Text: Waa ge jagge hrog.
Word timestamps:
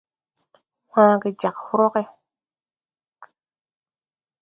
Waa 0.91 1.15
ge 1.21 1.29
jagge 1.41 1.63
hrog. 1.67 1.95